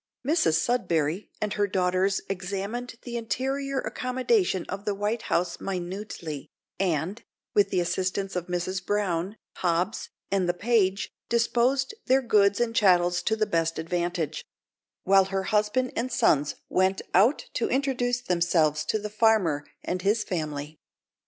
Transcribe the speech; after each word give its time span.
Mrs 0.25 0.55
Sudberry 0.55 1.29
and 1.39 1.53
her 1.53 1.67
daughters 1.67 2.21
examined 2.27 2.95
the 3.03 3.17
interior 3.17 3.77
accommodation 3.79 4.65
of 4.67 4.83
the 4.83 4.95
White 4.95 5.21
House 5.29 5.59
minutely, 5.61 6.49
and, 6.79 7.21
with 7.53 7.69
the 7.69 7.79
assistance 7.79 8.35
of 8.35 8.47
Mrs 8.47 8.83
Brown, 8.83 9.37
Hobbs, 9.57 10.09
and 10.31 10.49
the 10.49 10.55
page, 10.55 11.11
disposed 11.29 11.93
their 12.07 12.23
goods 12.23 12.59
and 12.59 12.75
chattels 12.75 13.21
to 13.21 13.35
the 13.35 13.45
best 13.45 13.77
advantage; 13.77 14.43
while 15.03 15.25
her 15.25 15.43
husband 15.43 15.91
and 15.95 16.11
sons 16.11 16.55
went 16.67 17.03
out 17.13 17.45
to 17.53 17.69
introduce 17.69 18.21
themselves 18.21 18.83
to 18.85 18.97
the 18.97 19.07
farmer 19.11 19.67
and 19.83 20.01
his 20.01 20.23
family. 20.23 20.79